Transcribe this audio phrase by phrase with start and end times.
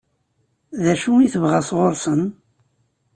[0.83, 2.21] D acu i tebɣa sɣur-sen?